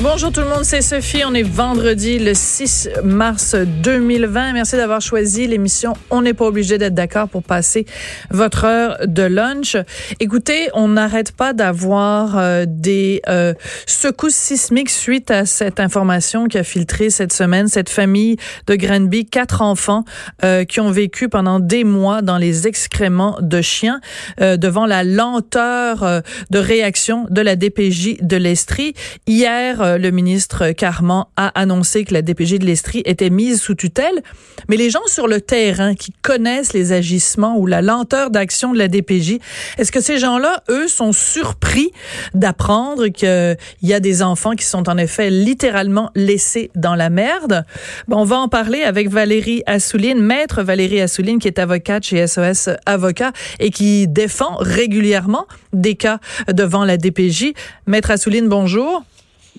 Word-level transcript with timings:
Bonjour 0.00 0.30
tout 0.30 0.42
le 0.42 0.46
monde, 0.46 0.62
c'est 0.62 0.80
Sophie. 0.80 1.22
On 1.26 1.34
est 1.34 1.42
vendredi 1.42 2.20
le 2.20 2.32
6 2.32 2.88
mars 3.02 3.56
2020. 3.56 4.52
Merci 4.52 4.76
d'avoir 4.76 5.00
choisi 5.00 5.48
l'émission 5.48 5.94
On 6.10 6.22
n'est 6.22 6.34
pas 6.34 6.44
obligé 6.44 6.78
d'être 6.78 6.94
d'accord 6.94 7.28
pour 7.28 7.42
passer 7.42 7.84
votre 8.30 8.64
heure 8.64 8.98
de 9.04 9.24
lunch. 9.24 9.76
Écoutez, 10.20 10.68
on 10.74 10.86
n'arrête 10.86 11.32
pas 11.32 11.52
d'avoir 11.52 12.38
euh, 12.38 12.64
des 12.64 13.22
euh, 13.28 13.54
secousses 13.86 14.36
sismiques 14.36 14.90
suite 14.90 15.32
à 15.32 15.44
cette 15.46 15.80
information 15.80 16.46
qui 16.46 16.58
a 16.58 16.62
filtré 16.62 17.10
cette 17.10 17.32
semaine. 17.32 17.66
Cette 17.66 17.90
famille 17.90 18.36
de 18.68 18.76
Granby, 18.76 19.26
quatre 19.26 19.62
enfants 19.62 20.04
euh, 20.44 20.64
qui 20.64 20.78
ont 20.78 20.92
vécu 20.92 21.28
pendant 21.28 21.58
des 21.58 21.82
mois 21.82 22.22
dans 22.22 22.38
les 22.38 22.68
excréments 22.68 23.36
de 23.40 23.60
chiens 23.60 24.00
devant 24.38 24.86
la 24.86 25.02
lenteur 25.02 26.22
de 26.50 26.58
réaction 26.58 27.26
de 27.30 27.40
la 27.40 27.56
DPJ 27.56 28.18
de 28.20 28.36
l'Estrie. 28.36 28.94
Hier, 29.26 29.82
euh, 29.88 29.98
le 29.98 30.10
ministre 30.10 30.70
Carman 30.72 31.24
a 31.36 31.48
annoncé 31.58 32.04
que 32.04 32.14
la 32.14 32.22
DPG 32.22 32.58
de 32.58 32.66
l'Estrie 32.66 33.02
était 33.04 33.30
mise 33.30 33.60
sous 33.60 33.74
tutelle, 33.74 34.22
mais 34.68 34.76
les 34.76 34.90
gens 34.90 35.06
sur 35.06 35.26
le 35.26 35.40
terrain 35.40 35.94
qui 35.94 36.12
connaissent 36.22 36.72
les 36.72 36.92
agissements 36.92 37.56
ou 37.58 37.66
la 37.66 37.82
lenteur 37.82 38.30
d'action 38.30 38.72
de 38.72 38.78
la 38.78 38.88
DPJ, 38.88 39.38
est-ce 39.78 39.92
que 39.92 40.00
ces 40.00 40.18
gens-là, 40.18 40.62
eux, 40.68 40.88
sont 40.88 41.12
surpris 41.12 41.90
d'apprendre 42.34 43.08
qu'il 43.08 43.56
y 43.82 43.92
a 43.92 44.00
des 44.00 44.22
enfants 44.22 44.52
qui 44.52 44.64
sont 44.64 44.88
en 44.88 44.98
effet 44.98 45.30
littéralement 45.30 46.10
laissés 46.14 46.70
dans 46.74 46.94
la 46.94 47.10
merde? 47.10 47.64
Bon, 48.06 48.18
on 48.18 48.24
va 48.24 48.36
en 48.36 48.48
parler 48.48 48.82
avec 48.82 49.08
Valérie 49.08 49.62
Assouline, 49.66 50.20
maître 50.20 50.62
Valérie 50.62 51.00
Assouline, 51.00 51.38
qui 51.38 51.48
est 51.48 51.58
avocate 51.58 52.04
chez 52.04 52.26
SOS 52.26 52.70
Avocat 52.86 53.32
et 53.58 53.70
qui 53.70 54.06
défend 54.08 54.56
régulièrement 54.58 55.46
des 55.72 55.94
cas 55.94 56.18
devant 56.52 56.84
la 56.84 56.96
DPJ. 56.96 57.52
Maître 57.86 58.10
Assouline, 58.10 58.48
bonjour. 58.48 59.04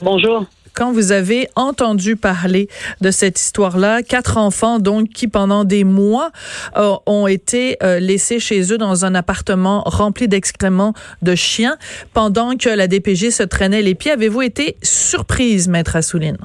Bonjour 0.01 0.45
quand 0.75 0.93
vous 0.93 1.11
avez 1.11 1.47
entendu 1.57 2.15
parler 2.15 2.67
de 3.01 3.11
cette 3.11 3.37
histoire-là, 3.37 4.01
quatre 4.01 4.37
enfants 4.37 4.79
donc 4.79 5.09
qui 5.09 5.27
pendant 5.27 5.65
des 5.65 5.83
mois 5.83 6.29
euh, 6.77 6.93
ont 7.05 7.27
été 7.27 7.75
euh, 7.83 7.99
laissés 7.99 8.39
chez 8.39 8.71
eux 8.71 8.77
dans 8.77 9.03
un 9.03 9.13
appartement 9.13 9.83
rempli 9.85 10.29
d'excréments 10.29 10.93
de 11.21 11.35
chiens 11.35 11.75
pendant 12.13 12.55
que 12.55 12.69
la 12.69 12.87
DPG 12.87 13.31
se 13.31 13.43
traînait 13.43 13.81
les 13.81 13.93
pieds, 13.93 14.11
avez-vous 14.11 14.41
été 14.41 14.77
surprise, 14.81 15.67
maître 15.67 15.97
Assouline? 15.97 16.37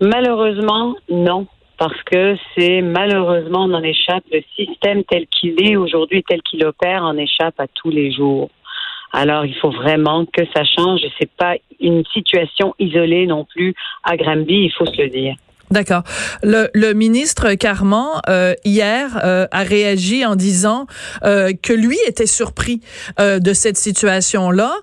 Malheureusement, 0.00 0.96
non. 1.08 1.46
Parce 1.78 2.02
que 2.04 2.36
c'est 2.56 2.80
malheureusement 2.80 3.64
on 3.64 3.74
en 3.74 3.82
échappe. 3.82 4.24
Le 4.32 4.40
système 4.56 5.04
tel 5.04 5.26
qu'il 5.28 5.60
est 5.62 5.76
aujourd'hui, 5.76 6.24
tel 6.28 6.40
qu'il 6.42 6.64
opère, 6.64 7.02
en 7.02 7.16
échappe 7.16 7.58
à 7.58 7.66
tous 7.68 7.90
les 7.90 8.12
jours. 8.12 8.50
Alors, 9.12 9.44
il 9.44 9.54
faut 9.54 9.70
vraiment 9.70 10.24
que 10.24 10.44
ça 10.54 10.64
change 10.64 11.00
c'est 11.18 11.30
pas 11.30 11.56
une 11.80 12.04
situation 12.12 12.74
isolée 12.78 13.26
non 13.26 13.44
plus 13.44 13.74
à 14.04 14.16
Granby, 14.16 14.64
il 14.64 14.72
faut 14.72 14.86
se 14.86 15.00
le 15.00 15.08
dire. 15.08 15.34
D'accord. 15.72 16.02
Le, 16.42 16.92
ministre 16.92 17.54
Carman 17.54 18.20
euh, 18.28 18.54
hier 18.62 19.18
euh, 19.24 19.46
a 19.50 19.62
réagi 19.62 20.26
en 20.26 20.36
disant 20.36 20.86
euh, 21.24 21.52
que 21.62 21.72
lui 21.72 21.96
était 22.06 22.26
surpris 22.26 22.82
euh, 23.18 23.38
de 23.38 23.54
cette 23.54 23.78
situation-là. 23.78 24.74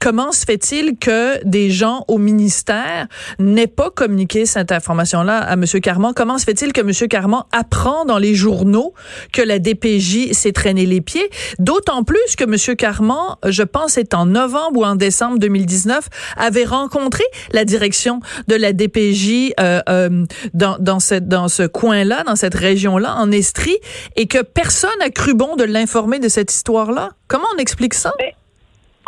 Comment 0.00 0.30
se 0.30 0.44
fait-il 0.44 0.98
que 0.98 1.42
des 1.44 1.70
gens 1.70 2.04
au 2.06 2.18
ministère 2.18 3.06
n'aient 3.38 3.66
pas 3.66 3.90
communiqué 3.90 4.44
cette 4.44 4.70
information-là 4.70 5.38
à 5.38 5.56
Monsieur 5.56 5.80
Carman? 5.80 6.12
Comment 6.14 6.36
se 6.36 6.44
fait-il 6.44 6.72
que 6.72 6.82
Monsieur 6.82 7.06
Carman 7.06 7.44
apprend 7.50 8.04
dans 8.04 8.18
les 8.18 8.34
journaux 8.34 8.92
que 9.32 9.40
la 9.40 9.58
DPJ 9.58 10.32
s'est 10.32 10.52
traîné 10.52 10.84
les 10.84 11.00
pieds? 11.00 11.28
D'autant 11.58 12.04
plus 12.04 12.36
que 12.36 12.44
Monsieur 12.44 12.74
Carman, 12.74 13.36
je 13.46 13.62
pense, 13.62 13.92
c'est 13.92 14.12
en 14.12 14.26
novembre 14.26 14.80
ou 14.80 14.84
en 14.84 14.96
décembre 14.96 15.38
2019, 15.38 16.08
avait 16.36 16.64
rencontré 16.64 17.24
la 17.52 17.64
direction 17.64 18.20
de 18.48 18.54
la 18.54 18.72
DPJ. 18.72 19.54
Euh, 19.88 20.24
dans, 20.54 20.76
dans, 20.78 20.98
cette, 20.98 21.28
dans 21.28 21.48
ce 21.48 21.62
coin-là, 21.62 22.24
dans 22.24 22.36
cette 22.36 22.54
région-là, 22.54 23.14
en 23.18 23.30
Estrie, 23.30 23.78
et 24.16 24.26
que 24.26 24.42
personne 24.42 24.98
n'a 24.98 25.10
cru 25.10 25.34
bon 25.34 25.56
de 25.56 25.64
l'informer 25.64 26.18
de 26.18 26.28
cette 26.28 26.52
histoire-là? 26.52 27.10
Comment 27.28 27.46
on 27.54 27.58
explique 27.58 27.94
ça? 27.94 28.12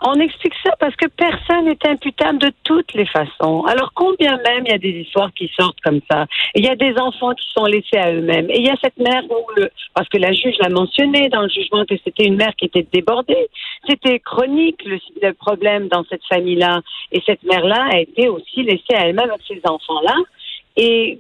on 0.03 0.15
explique 0.21 0.55
ça 0.65 0.75
parce 0.79 0.95
que 0.97 1.07
personne 1.07 1.65
n'est 1.65 1.79
imputable 1.85 2.39
de 2.39 2.53
toutes 2.65 2.93
les 2.95 3.07
façons. 3.07 3.65
Alors 3.65 3.93
combien 3.95 4.37
même 4.39 4.65
il 4.67 4.71
y 4.71 4.75
a 4.75 4.79
des 4.79 5.01
histoires 5.01 5.33
qui 5.35 5.51
sortent 5.59 5.81
comme 5.81 6.01
ça? 6.11 6.27
Il 6.55 6.65
y 6.65 6.69
a 6.69 6.77
des 6.77 6.97
enfants 6.99 7.35
qui 7.35 7.47
sont 7.57 7.65
laissés 7.65 7.97
à 7.97 8.13
eux-mêmes. 8.13 8.49
Et 8.51 8.59
il 8.59 8.67
y 8.67 8.71
a 8.71 8.77
cette 8.83 8.97
mère 8.99 9.23
parce 9.95 10.09
que 10.09 10.19
la 10.19 10.33
juge 10.33 10.55
l'a 10.61 10.69
mentionné 10.69 11.29
dans 11.29 11.43
le 11.43 11.49
jugement 11.49 11.85
que 11.85 11.97
c'était 12.05 12.25
une 12.25 12.37
mère 12.37 12.55
qui 12.57 12.67
était 12.67 12.87
débordée. 12.93 13.49
C'était 13.89 14.21
chronique 14.21 14.85
le, 14.85 14.99
le 15.23 15.33
problème 15.33 15.89
dans 15.89 16.05
cette 16.09 16.25
famille-là. 16.29 16.81
Et 17.13 17.23
cette 17.27 17.43
mère-là 17.43 17.89
a 17.93 17.99
été 17.99 18.29
aussi 18.29 18.63
laissée 18.63 18.95
à 18.95 19.07
elle-même 19.07 19.31
avec 19.31 19.43
ses 19.49 19.61
enfants-là. 19.65 20.15
Et 20.79 21.19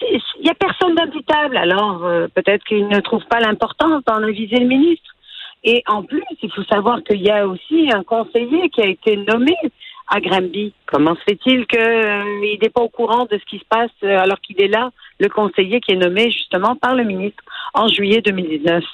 il 0.00 0.42
n'y 0.42 0.50
a 0.50 0.54
personne 0.54 0.94
d'imputable. 0.94 1.56
Alors, 1.56 2.04
euh, 2.04 2.26
peut-être 2.34 2.64
qu'il 2.64 2.88
ne 2.88 3.00
trouve 3.00 3.24
pas 3.26 3.38
l'importance 3.38 4.02
d'en 4.06 4.22
aviser 4.22 4.56
le 4.56 4.66
ministre. 4.66 5.14
Et 5.62 5.82
en 5.86 6.02
plus, 6.02 6.24
il 6.42 6.50
faut 6.50 6.64
savoir 6.64 7.02
qu'il 7.04 7.22
y 7.22 7.30
a 7.30 7.46
aussi 7.46 7.90
un 7.92 8.02
conseiller 8.02 8.68
qui 8.70 8.82
a 8.82 8.86
été 8.86 9.16
nommé 9.16 9.54
à 10.08 10.20
Granby. 10.20 10.72
Comment 10.86 11.14
se 11.16 11.22
fait-il 11.22 11.66
qu'il 11.66 11.80
euh, 11.80 12.58
n'est 12.60 12.68
pas 12.70 12.82
au 12.82 12.88
courant 12.88 13.26
de 13.30 13.38
ce 13.38 13.44
qui 13.44 13.58
se 13.58 13.64
passe 13.68 13.90
euh, 14.02 14.18
alors 14.18 14.40
qu'il 14.40 14.60
est 14.60 14.68
là, 14.68 14.90
le 15.20 15.28
conseiller 15.28 15.80
qui 15.80 15.92
est 15.92 15.96
nommé 15.96 16.30
justement 16.30 16.76
par 16.76 16.94
le 16.94 17.04
ministre 17.04 17.42
en 17.74 17.88
juillet 17.88 18.20
2019? 18.20 18.84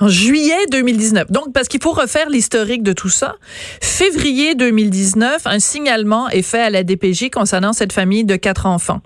En 0.00 0.08
juillet 0.08 0.66
2019. 0.70 1.30
Donc, 1.30 1.52
parce 1.52 1.68
qu'il 1.68 1.82
faut 1.82 1.92
refaire 1.92 2.28
l'historique 2.28 2.82
de 2.82 2.92
tout 2.92 3.08
ça. 3.08 3.36
Février 3.80 4.54
2019, 4.54 5.42
un 5.46 5.58
signalement 5.58 6.28
est 6.28 6.42
fait 6.42 6.62
à 6.62 6.70
la 6.70 6.82
DPJ 6.82 7.30
concernant 7.30 7.72
cette 7.72 7.92
famille 7.92 8.24
de 8.24 8.36
quatre 8.36 8.66
enfants. 8.66 9.00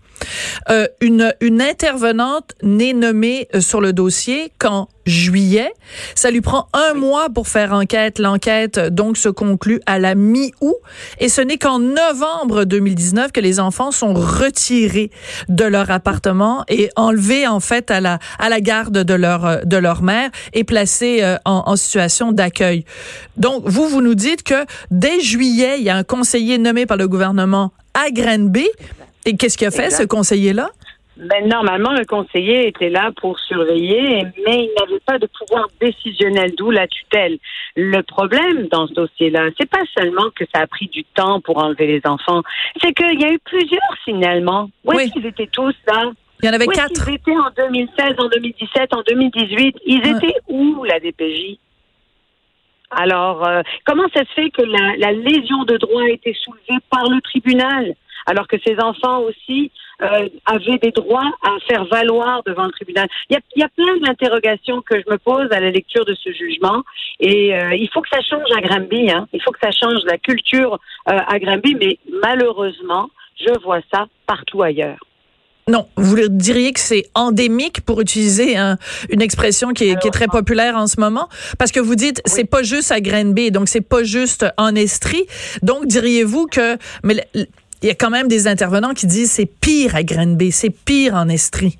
Euh, 0.71 0.87
une, 1.01 1.34
une 1.41 1.62
intervenante 1.62 2.53
n'est 2.62 2.93
nommée 2.93 3.49
euh, 3.55 3.61
sur 3.61 3.81
le 3.81 3.93
dossier 3.93 4.53
qu'en 4.59 4.89
juillet. 5.09 5.73
Ça 6.15 6.31
lui 6.31 6.41
prend 6.41 6.69
un 6.73 6.95
mois 6.95 7.29
pour 7.31 7.49
faire 7.49 7.73
enquête. 7.73 8.19
L'enquête 8.19 8.78
donc 8.78 9.17
se 9.17 9.28
conclut 9.28 9.81
à 9.87 9.99
la 9.99 10.15
mi-août 10.15 10.77
et 11.19 11.28
ce 11.28 11.41
n'est 11.41 11.57
qu'en 11.57 11.78
novembre 11.78 12.65
2019 12.65 13.33
que 13.33 13.41
les 13.41 13.59
enfants 13.59 13.91
sont 13.91 14.12
retirés 14.12 15.11
de 15.49 15.65
leur 15.65 15.91
appartement 15.91 16.65
et 16.69 16.91
enlevés 16.97 17.47
en 17.47 17.61
fait 17.61 17.91
à 17.91 18.01
la 18.01 18.19
à 18.39 18.49
la 18.49 18.61
garde 18.61 18.99
de 18.99 19.15
leur 19.15 19.65
de 19.65 19.77
leur 19.77 20.03
mère 20.03 20.31
et 20.53 20.65
placés 20.65 21.21
euh, 21.23 21.37
en, 21.45 21.62
en 21.67 21.77
situation 21.77 22.33
d'accueil. 22.33 22.84
Donc 23.37 23.62
vous 23.65 23.89
vous 23.89 24.03
nous 24.03 24.15
dites 24.15 24.43
que 24.43 24.67
dès 24.91 25.21
juillet, 25.21 25.77
il 25.78 25.84
y 25.84 25.91
a 25.91 25.97
un 25.97 26.05
conseiller 26.05 26.59
nommé 26.59 26.84
par 26.84 26.97
le 26.97 27.09
gouvernement 27.09 27.73
à 27.95 28.11
Granby 28.11 28.69
et 29.25 29.37
qu'est-ce 29.37 29.59
qu'il 29.59 29.67
a 29.67 29.71
fait, 29.71 29.91
ce 29.91 30.05
conseiller-là? 30.05 30.71
Ben, 31.19 31.49
normalement, 31.49 31.93
le 31.93 32.05
conseiller 32.05 32.69
était 32.69 32.91
là 32.91 33.11
pour 33.21 33.41
surveiller, 33.41 34.23
mais 34.47 34.67
il 34.67 34.71
n'avait 34.79 35.01
pas 35.05 35.19
de 35.19 35.27
pouvoir 35.27 35.67
décisionnel, 35.81 36.55
d'où 36.56 36.71
la 36.71 36.87
tutelle. 36.87 37.39
Le 37.75 38.03
problème 38.03 38.69
dans 38.69 38.87
ce 38.87 38.93
dossier-là, 38.93 39.49
c'est 39.59 39.69
pas 39.69 39.83
seulement 39.97 40.31
que 40.37 40.45
ça 40.55 40.62
a 40.62 40.67
pris 40.69 40.87
du 40.87 41.03
temps 41.05 41.41
pour 41.41 41.59
enlever 41.59 41.89
les 41.89 42.01
enfants, 42.05 42.42
c'est 42.81 42.92
qu'il 42.92 43.21
y 43.21 43.25
a 43.25 43.33
eu 43.33 43.39
plusieurs 43.41 43.81
signalements. 44.04 44.71
Où 44.84 44.92
est-ce 44.92 45.13
qu'ils 45.13 45.27
étaient 45.27 45.48
tous 45.48 45.75
là? 45.89 46.13
Il 46.41 46.47
y 46.47 46.48
en 46.51 46.53
avait 46.53 46.69
quatre. 46.69 47.09
Ils 47.09 47.15
étaient 47.15 47.37
en 47.37 47.51
2016, 47.57 48.15
en 48.19 48.28
2017, 48.28 48.95
en 48.95 49.03
2018. 49.03 49.77
Ils 49.87 50.07
étaient 50.07 50.37
où, 50.47 50.84
la 50.84 51.01
DPJ? 51.01 51.59
Alors, 52.91 53.47
euh, 53.47 53.63
comment 53.84 54.07
ça 54.15 54.21
se 54.21 54.33
fait 54.34 54.51
que 54.51 54.63
la, 54.63 54.97
la 54.98 55.13
lésion 55.13 55.65
de 55.65 55.77
droit 55.78 56.03
a 56.03 56.10
été 56.10 56.33
soulevée 56.33 56.81
par 56.91 57.09
le 57.10 57.21
tribunal? 57.22 57.95
Alors 58.28 58.47
que 58.47 58.57
ces 58.65 58.77
enfants 58.80 59.21
aussi 59.22 59.71
euh, 60.01 60.28
avaient 60.47 60.78
des 60.78 60.92
droits 60.92 61.28
à 61.42 61.57
faire 61.66 61.84
valoir 61.86 62.42
devant 62.47 62.66
le 62.66 62.71
tribunal. 62.71 63.09
Il 63.28 63.34
y 63.34 63.36
a, 63.36 63.41
il 63.57 63.60
y 63.63 63.65
a 63.65 63.69
plein 63.69 63.97
d'interrogations 64.04 64.80
que 64.83 64.95
je 64.95 65.10
me 65.10 65.19
pose 65.19 65.51
à 65.51 65.59
la 65.59 65.71
lecture 65.71 66.04
de 66.04 66.15
ce 66.15 66.30
jugement 66.30 66.84
et 67.19 67.54
euh, 67.54 67.75
il 67.75 67.89
faut 67.92 68.01
que 68.01 68.09
ça 68.09 68.21
change 68.21 68.48
à 68.57 68.60
Granby. 68.60 69.10
Hein. 69.10 69.27
Il 69.33 69.42
faut 69.42 69.51
que 69.51 69.59
ça 69.60 69.72
change 69.72 70.04
la 70.04 70.19
culture 70.19 70.78
euh, 71.09 71.19
à 71.27 71.39
Granby, 71.41 71.77
mais 71.80 71.98
malheureusement, 72.22 73.10
je 73.41 73.60
vois 73.65 73.80
ça 73.92 74.07
partout 74.27 74.63
ailleurs. 74.63 74.98
Non, 75.69 75.86
vous 75.97 76.16
diriez 76.28 76.72
que 76.72 76.80
c'est 76.80 77.10
endémique 77.15 77.83
pour 77.83 78.01
utiliser 78.01 78.57
une 78.57 79.21
expression 79.21 79.72
qui 79.72 79.91
est, 79.91 80.10
très 80.13 80.27
populaire 80.27 80.77
en 80.77 80.86
ce 80.86 80.98
moment, 80.98 81.28
parce 81.59 81.72
que 81.72 81.80
vous 81.80 81.95
dites 81.95 82.22
c'est 82.25 82.48
pas 82.48 82.63
juste 82.63 82.91
à 82.91 83.03
Granby, 83.03 83.51
donc 83.51 83.69
c'est 83.69 83.86
pas 83.86 84.03
juste 84.03 84.47
en 84.57 84.75
Estrie. 84.75 85.27
Donc 85.63 85.86
diriez-vous 85.86 86.47
que 86.47 86.78
mais 87.03 87.16
il 87.83 87.89
y 87.89 87.91
a 87.91 87.95
quand 87.95 88.10
même 88.10 88.28
des 88.28 88.47
intervenants 88.47 88.95
qui 88.95 89.07
disent 89.07 89.30
c'est 89.30 89.51
pire 89.60 89.95
à 89.95 90.03
Granby, 90.03 90.53
c'est 90.53 90.71
pire 90.71 91.15
en 91.15 91.28
Estrie. 91.28 91.78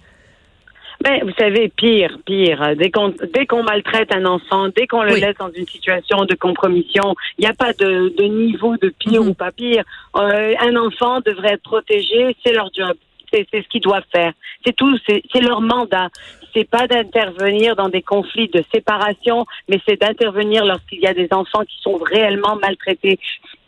Ben, 1.00 1.21
vous 1.23 1.33
savez, 1.39 1.69
pire, 1.69 2.19
pire. 2.27 2.75
Dès 2.77 2.91
qu'on 2.91 3.15
dès 3.33 3.47
qu'on 3.47 3.62
maltraite 3.62 4.12
un 4.12 4.25
enfant, 4.25 4.69
dès 4.75 4.89
qu'on 4.89 5.05
le 5.05 5.15
laisse 5.15 5.37
dans 5.39 5.50
une 5.53 5.67
situation 5.67 6.25
de 6.25 6.35
compromission, 6.35 7.15
il 7.39 7.43
n'y 7.43 7.47
a 7.47 7.55
pas 7.55 7.73
de, 7.73 8.12
de, 8.17 8.25
niveau 8.25 8.77
de 8.77 8.93
pire 8.99 9.23
mhm. 9.23 9.29
ou 9.29 9.35
pas 9.35 9.53
pire. 9.53 9.85
Euh, 10.17 10.55
un 10.61 10.75
enfant 10.75 11.21
devrait 11.21 11.53
être 11.53 11.62
protégé, 11.62 12.37
c'est 12.45 12.53
leur 12.53 12.71
job 12.77 12.97
c'est 13.33 13.47
ce 13.53 13.69
qu'ils 13.69 13.81
doivent 13.81 14.06
faire. 14.12 14.33
C'est 14.65 14.75
tout, 14.75 14.97
c'est 15.06 15.41
leur 15.41 15.61
mandat. 15.61 16.09
C'est 16.55 16.69
pas 16.69 16.87
d'intervenir 16.87 17.77
dans 17.77 17.89
des 17.89 18.03
conflits 18.03 18.49
de 18.49 18.65
séparation, 18.73 19.45
mais 19.69 19.81
c'est 19.87 20.00
d'intervenir 20.00 20.65
lorsqu'il 20.65 21.00
y 21.00 21.06
a 21.06 21.15
des 21.15 21.29
enfants 21.31 21.65
qui 21.65 21.77
sont 21.83 21.97
réellement 21.97 22.56
maltraités. 22.56 23.19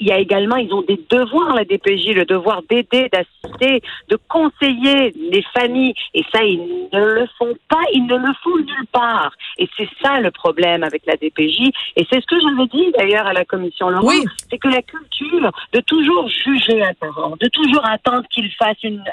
Il 0.00 0.08
y 0.08 0.12
a 0.12 0.18
également, 0.18 0.56
ils 0.56 0.72
ont 0.72 0.82
des 0.82 0.98
devoirs, 1.10 1.54
la 1.54 1.64
DPJ, 1.64 2.14
le 2.14 2.24
devoir 2.24 2.62
d'aider, 2.62 3.08
d'assister, 3.10 3.82
de 4.08 4.18
conseiller 4.28 5.12
les 5.14 5.44
familles. 5.54 5.94
Et 6.14 6.24
ça, 6.32 6.42
ils 6.42 6.88
ne 6.92 7.04
le 7.04 7.26
font 7.38 7.54
pas, 7.68 7.82
ils 7.92 8.06
ne 8.06 8.16
le 8.16 8.32
font 8.42 8.56
nulle 8.56 8.86
part. 8.90 9.32
Et 9.58 9.68
c'est 9.76 9.88
ça 10.02 10.20
le 10.20 10.30
problème 10.30 10.82
avec 10.82 11.02
la 11.06 11.16
DPJ. 11.16 11.70
Et 11.96 12.06
c'est 12.10 12.20
ce 12.20 12.26
que 12.26 12.40
j'avais 12.40 12.66
dit 12.68 12.92
d'ailleurs 12.96 13.26
à 13.26 13.32
la 13.32 13.44
commission 13.44 13.90
Laurent. 13.90 14.08
Oui. 14.08 14.24
C'est 14.50 14.58
que 14.58 14.68
la 14.68 14.82
culture 14.82 15.52
de 15.72 15.80
toujours 15.80 16.28
juger 16.28 16.82
un 16.82 16.94
parent, 16.94 17.36
de 17.38 17.48
toujours 17.48 17.86
attendre 17.86 18.24
qu'il 18.30 18.50
fasse 18.52 18.82
une, 18.82 19.04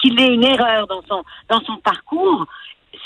qu'il 0.00 0.20
ait 0.20 0.34
une 0.34 0.44
erreur 0.44 0.86
dans 0.88 1.02
son, 1.08 1.22
dans 1.48 1.60
son 1.60 1.76
parcours, 1.76 2.46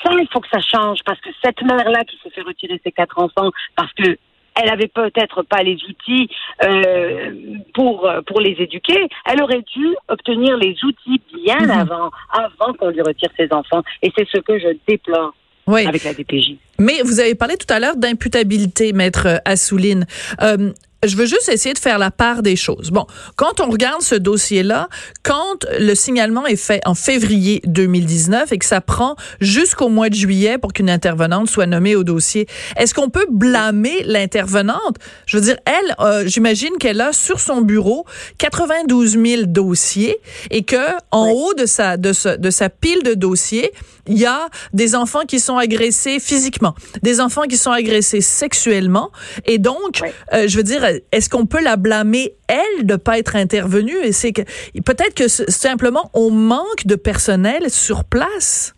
ça, 0.03 0.11
il 0.19 0.27
faut 0.33 0.41
que 0.41 0.49
ça 0.49 0.61
change 0.61 1.01
parce 1.05 1.21
que 1.21 1.31
cette 1.45 1.63
mère-là 1.63 2.05
qui 2.05 2.19
s'est 2.23 2.31
fait 2.31 2.43
retirer 2.43 2.81
ses 2.85 2.93
quatre 2.93 3.19
enfants 3.19 3.51
parce 3.77 3.93
que 3.93 4.17
elle 4.55 4.71
avait 4.71 4.89
peut-être 4.89 5.43
pas 5.43 5.63
les 5.63 5.77
outils 5.89 6.29
euh, 6.65 7.31
pour 7.75 8.11
pour 8.27 8.41
les 8.41 8.57
éduquer. 8.59 9.09
Elle 9.27 9.43
aurait 9.43 9.65
dû 9.75 9.87
obtenir 10.09 10.57
les 10.57 10.77
outils 10.85 11.21
bien 11.45 11.61
mhm. 11.61 11.71
avant, 11.71 12.11
avant 12.31 12.73
qu'on 12.75 12.91
lui 12.91 13.03
retire 13.03 13.31
ses 13.37 13.49
enfants. 13.53 13.83
Et 14.03 14.13
c'est 14.17 14.27
ce 14.29 14.39
que 14.39 14.59
je 14.59 14.77
déplore. 14.87 15.35
avec 15.67 16.05
la 16.05 16.13
DPJ. 16.13 16.57
Mais 16.79 17.03
vous 17.05 17.21
avez 17.21 17.35
parlé 17.35 17.57
tout 17.57 17.73
à 17.73 17.79
l'heure 17.79 17.97
d'imputabilité, 17.97 18.93
maître 18.93 19.41
Assouline. 19.45 20.07
Euh, 20.43 20.73
je 21.05 21.17
veux 21.17 21.27
juste 21.27 21.49
essayer 21.49 21.75
de 21.75 21.79
faire 21.81 21.99
la 21.99 22.13
part 22.13 22.43
des 22.43 22.55
choses. 22.55 22.91
Bon, 22.91 23.07
quand 23.35 23.61
on 23.61 23.71
regarde 23.71 24.03
ce 24.03 24.15
dossier-là, 24.15 24.89
quand 25.25 25.67
le 25.81 25.95
signalement 25.97 26.47
est 26.47 26.57
fait 26.57 26.81
en 26.87 26.95
février 26.95 27.61
2019 27.65 28.53
et 28.53 28.59
que 28.59 28.65
ça 28.65 28.81
prend 28.81 29.17
jusqu'au 29.41 29.89
mois 29.89 30.11
de 30.11 30.15
juillet 30.15 30.59
pour 30.59 30.73
qu'une 30.73 30.91
intervenante 30.91 31.51
soit 31.51 31.67
nommée 31.67 31.97
au 31.97 32.05
dossier, 32.05 32.47
est-ce 32.77 32.95
qu'on 32.95 33.11
peut 33.11 33.27
blâmer 33.31 34.05
l'intervenante? 34.05 34.97
Je 35.27 35.39
veux 35.39 35.43
dire, 35.43 35.57
elle, 35.67 35.97
euh, 35.99 36.25
j'imagine 36.27 36.77
qu'elle 36.79 37.01
a 37.01 37.13
sur 37.13 37.41
son 37.41 37.63
bureau 37.63 38.07
92 38.39 39.19
000 39.19 39.43
dossiers 39.47 40.19
et 40.51 40.63
que 40.63 40.77
en 41.11 41.31
haut 41.31 41.55
de 41.55 41.67
sa, 41.67 41.97
de, 41.97 42.13
de 42.37 42.51
sa 42.51 42.69
pile 42.69 43.03
de 43.03 43.15
dossiers, 43.15 43.73
il 44.07 44.19
y 44.19 44.27
a 44.27 44.49
des 44.73 44.95
enfants 44.95 45.25
qui 45.27 45.41
sont 45.41 45.57
agressés 45.57 46.19
physiquement, 46.21 46.75
des 47.03 47.21
enfants 47.21 47.43
qui 47.43 47.57
sont 47.57 47.71
agressés 47.71 48.21
sexuellement 48.21 49.11
et 49.45 49.59
donc, 49.59 50.01
euh, 50.33 50.49
je 50.49 50.57
veux 50.57 50.63
dire, 50.63 50.85
est-ce 51.13 51.29
qu'on 51.29 51.47
peut 51.47 51.63
la 51.63 51.77
blâmer, 51.77 52.35
elle, 52.49 52.87
de 52.87 52.97
pas 52.97 53.19
être 53.19 53.37
intervenue? 53.37 53.97
Et 54.03 54.13
c'est 54.13 54.33
que 54.33 54.43
peut-être 54.85 55.15
que 55.15 55.29
simplement 55.29 56.11
on 56.15 56.31
manque 56.31 56.87
de 56.87 56.97
personnel 56.97 57.71
sur 57.71 58.05
place. 58.05 58.75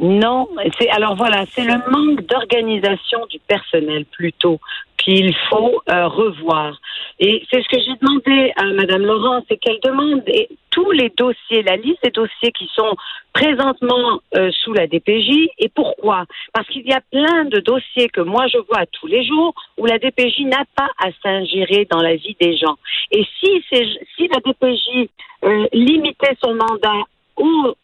Non, 0.00 0.48
c'est 0.78 0.88
alors 0.90 1.16
voilà, 1.16 1.44
c'est 1.50 1.64
le 1.64 1.74
manque 1.90 2.24
d'organisation 2.26 3.26
du 3.26 3.40
personnel 3.40 4.04
plutôt 4.04 4.60
qu'il 4.96 5.34
faut 5.50 5.82
euh, 5.90 6.06
revoir. 6.06 6.78
Et 7.18 7.42
c'est 7.50 7.60
ce 7.62 7.68
que 7.68 7.80
j'ai 7.80 7.96
demandé 8.00 8.52
à 8.54 8.64
Madame 8.74 9.02
Laurent, 9.02 9.42
c'est 9.48 9.56
qu'elle 9.56 9.80
demande 9.82 10.22
tous 10.70 10.90
les 10.92 11.08
dossiers, 11.16 11.64
la 11.64 11.76
liste 11.76 12.02
des 12.04 12.10
dossiers 12.10 12.52
qui 12.52 12.70
sont 12.76 12.94
présentement 13.32 14.20
euh, 14.36 14.52
sous 14.62 14.72
la 14.72 14.86
DPJ. 14.86 15.48
Et 15.58 15.68
pourquoi? 15.68 16.26
Parce 16.52 16.68
qu'il 16.68 16.86
y 16.86 16.92
a 16.92 17.00
plein 17.10 17.46
de 17.46 17.58
dossiers 17.58 18.08
que 18.08 18.20
moi 18.20 18.46
je 18.46 18.58
vois 18.58 18.86
tous 18.86 19.08
les 19.08 19.26
jours 19.26 19.52
où 19.78 19.86
la 19.86 19.98
DPJ 19.98 20.42
n'a 20.42 20.64
pas 20.76 20.90
à 21.02 21.08
s'ingérer 21.24 21.88
dans 21.90 22.02
la 22.02 22.14
vie 22.14 22.36
des 22.40 22.56
gens. 22.56 22.76
Et 23.10 23.24
si, 23.40 23.64
si 23.70 24.28
la 24.28 24.38
DPJ 24.44 25.08
euh, 25.44 25.66
limitait 25.72 26.36
son 26.40 26.54
mandat 26.54 27.02
aux 27.36 27.74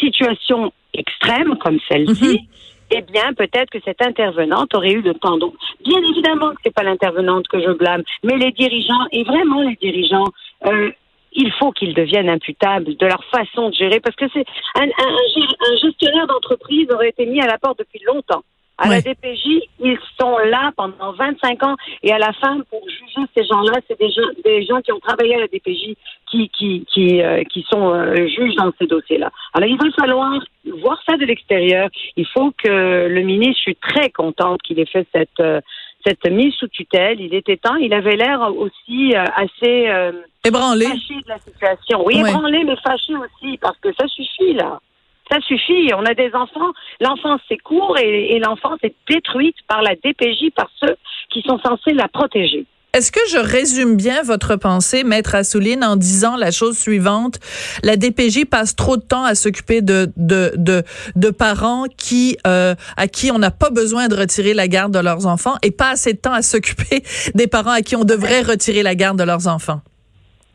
situations 0.00 0.72
extrêmes 0.98 1.56
comme 1.58 1.78
celle-ci, 1.88 2.40
mhm 2.40 2.46
eh 2.90 3.02
bien, 3.02 3.32
peut-être 3.34 3.70
que 3.70 3.78
cette 3.84 4.02
intervenante 4.02 4.74
aurait 4.74 4.92
eu 4.92 5.02
le 5.02 5.14
temps. 5.14 5.38
Donc, 5.38 5.54
bien 5.84 5.98
évidemment 6.10 6.50
que 6.50 6.60
c'est 6.64 6.74
pas 6.74 6.82
l'intervenante 6.82 7.48
que 7.48 7.60
je 7.60 7.72
blâme, 7.72 8.02
mais 8.22 8.36
les 8.36 8.52
dirigeants, 8.52 9.06
et 9.12 9.24
vraiment 9.24 9.62
les 9.62 9.76
dirigeants, 9.76 10.26
euh, 10.66 10.90
il 11.32 11.52
faut 11.58 11.72
qu'ils 11.72 11.94
deviennent 11.94 12.30
imputables 12.30 12.96
de 12.96 13.06
leur 13.06 13.22
façon 13.24 13.70
de 13.70 13.74
gérer, 13.74 14.00
parce 14.00 14.16
que 14.16 14.26
c'est 14.32 14.44
un, 14.76 14.86
un, 14.86 15.76
gestionnaire 15.82 16.26
d'entreprise 16.26 16.88
aurait 16.92 17.10
été 17.10 17.26
mis 17.26 17.40
à 17.40 17.46
la 17.46 17.58
porte 17.58 17.78
depuis 17.78 18.00
longtemps. 18.06 18.42
À 18.78 18.90
la 18.90 19.00
DPJ, 19.00 19.62
ils 19.80 19.98
sont 20.20 20.36
là 20.36 20.70
pendant 20.76 21.12
25 21.12 21.62
ans 21.62 21.76
et 22.02 22.12
à 22.12 22.18
la 22.18 22.30
fin, 22.34 22.60
pour 22.68 22.82
juger 22.86 23.26
ces 23.34 23.42
gens-là, 23.44 23.80
c'est 23.88 23.98
des 23.98 24.10
gens, 24.10 24.28
des 24.44 24.66
gens 24.66 24.82
qui 24.82 24.92
ont 24.92 25.00
travaillé 25.00 25.34
à 25.34 25.40
la 25.40 25.46
DPJ 25.46 25.96
qui, 26.30 26.50
qui, 26.50 26.84
qui, 26.92 27.22
euh, 27.22 27.42
qui 27.44 27.64
sont 27.70 27.94
euh, 27.94 28.26
juges 28.26 28.54
dans 28.56 28.70
ces 28.78 28.86
dossiers-là. 28.86 29.30
Alors, 29.54 29.66
il 29.66 29.78
va 29.78 29.90
falloir 29.98 30.38
voir 30.80 30.98
ça 31.08 31.16
de 31.16 31.24
l'extérieur. 31.24 31.88
Il 32.16 32.26
faut 32.26 32.52
que 32.52 33.08
le 33.08 33.22
ministre, 33.22 33.56
je 33.56 33.62
suis 33.62 33.76
très 33.76 34.10
contente 34.10 34.62
qu'il 34.62 34.78
ait 34.78 34.86
fait 34.86 35.06
cette, 35.12 35.40
euh, 35.40 35.60
cette 36.04 36.24
mise 36.30 36.54
sous 36.54 36.68
tutelle. 36.68 37.20
Il 37.20 37.34
était 37.34 37.56
temps. 37.56 37.76
Il 37.76 37.92
avait 37.92 38.16
l'air 38.16 38.40
aussi 38.56 39.14
assez 39.14 39.88
ébranlé 40.44 40.86
fâché 40.86 41.14
de 41.14 41.28
la 41.28 41.38
situation. 41.38 42.04
Oui, 42.04 42.18
ébranlé, 42.18 42.64
mais 42.64 42.76
fâché 42.76 43.14
aussi 43.14 43.58
parce 43.58 43.78
que 43.78 43.88
ça 43.98 44.06
suffit 44.08 44.54
là. 44.54 44.80
Ça 45.30 45.40
suffit. 45.40 45.90
On 45.94 46.04
a 46.04 46.14
des 46.14 46.32
enfants. 46.34 46.72
L'enfance, 47.00 47.40
c'est 47.48 47.58
court 47.58 47.98
et, 47.98 48.36
et 48.36 48.38
l'enfance 48.38 48.78
est 48.82 48.94
détruite 49.08 49.56
par 49.66 49.82
la 49.82 49.94
DPJ, 49.96 50.50
par 50.54 50.70
ceux 50.76 50.96
qui 51.30 51.42
sont 51.42 51.58
censés 51.58 51.92
la 51.92 52.08
protéger. 52.08 52.64
Est-ce 52.96 53.12
que 53.12 53.20
je 53.30 53.36
résume 53.36 53.98
bien 53.98 54.22
votre 54.22 54.56
pensée, 54.56 55.04
Maître 55.04 55.34
Assouline, 55.34 55.84
en 55.84 55.96
disant 55.96 56.34
la 56.34 56.50
chose 56.50 56.78
suivante? 56.78 57.38
La 57.82 57.98
DPJ 57.98 58.46
passe 58.46 58.74
trop 58.74 58.96
de 58.96 59.02
temps 59.02 59.24
à 59.24 59.34
s'occuper 59.34 59.82
de, 59.82 60.10
de, 60.16 60.50
de, 61.14 61.30
parents 61.30 61.84
qui, 61.98 62.38
euh, 62.46 62.74
à 62.96 63.06
qui 63.06 63.30
on 63.30 63.38
n'a 63.38 63.50
pas 63.50 63.68
besoin 63.68 64.08
de 64.08 64.14
retirer 64.16 64.54
la 64.54 64.66
garde 64.66 64.94
de 64.94 64.98
leurs 64.98 65.26
enfants 65.26 65.56
et 65.62 65.72
pas 65.72 65.90
assez 65.90 66.14
de 66.14 66.18
temps 66.18 66.32
à 66.32 66.40
s'occuper 66.40 67.02
des 67.34 67.46
parents 67.46 67.72
à 67.72 67.82
qui 67.82 67.96
on 67.96 68.04
devrait 68.04 68.40
retirer 68.40 68.82
la 68.82 68.94
garde 68.94 69.18
de 69.18 69.24
leurs 69.24 69.46
enfants. 69.46 69.82